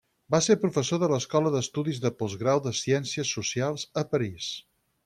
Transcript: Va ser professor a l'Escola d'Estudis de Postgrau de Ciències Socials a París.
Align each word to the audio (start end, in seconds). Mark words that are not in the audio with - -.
Va 0.35 0.37
ser 0.45 0.55
professor 0.61 1.05
a 1.07 1.09
l'Escola 1.11 1.51
d'Estudis 1.57 2.01
de 2.07 2.13
Postgrau 2.23 2.65
de 2.69 2.75
Ciències 2.81 3.39
Socials 3.39 3.89
a 4.05 4.09
París. 4.17 4.53